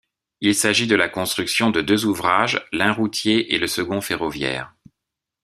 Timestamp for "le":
3.59-3.67